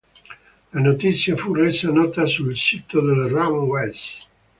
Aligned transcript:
La 0.73 0.79
notizia 0.81 1.35
fu 1.35 1.53
resa 1.53 1.91
nota 1.91 2.25
sul 2.25 2.57
sito 2.57 3.01
delle 3.01 3.27
Runaways. 3.27 4.17